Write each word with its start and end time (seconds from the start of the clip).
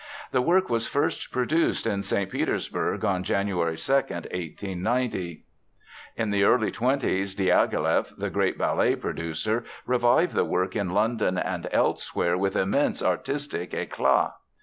The 0.31 0.41
work 0.41 0.67
was 0.67 0.87
first 0.87 1.31
produced 1.31 1.85
in 1.85 2.01
St. 2.01 2.31
Petersburg 2.31 3.05
on 3.05 3.23
January 3.23 3.77
2, 3.77 3.93
1890. 3.93 5.43
In 6.15 6.31
the 6.31 6.43
early 6.43 6.71
twenties, 6.71 7.35
Diaghileff, 7.35 8.17
the 8.17 8.31
great 8.31 8.57
ballet 8.57 8.95
producer, 8.95 9.63
revived 9.85 10.33
the 10.33 10.43
work 10.43 10.75
in 10.75 10.89
London 10.89 11.37
and 11.37 11.69
elsewhere 11.71 12.35
with 12.35 12.55
immense 12.55 13.03
artistic 13.03 13.73
éclat. 13.73 14.31